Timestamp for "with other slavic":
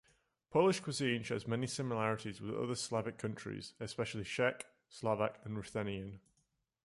2.41-3.19